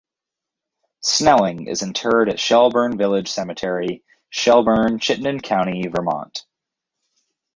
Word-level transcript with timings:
Snelling 1.01 1.67
is 1.67 1.83
interred 1.83 2.27
at 2.27 2.39
Shelburne 2.39 2.97
Village 2.97 3.29
Cemetery, 3.29 4.03
Shelburne, 4.31 4.97
Chittenden 4.97 5.39
County, 5.39 5.87
Vermont. 5.89 6.43